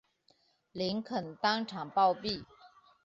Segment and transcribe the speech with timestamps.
[0.71, 2.43] 林肯当场暴毙。